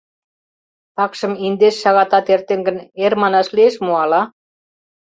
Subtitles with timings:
[0.95, 4.21] Такшым индеш шагатат эртен гын, эр манаш лиеш мо, ала...